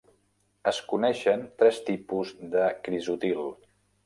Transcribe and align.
Es 0.71 0.79
coneixen 0.93 1.43
tres 1.59 1.77
tipus 1.91 2.33
de 2.57 2.65
crisotil. 2.89 3.47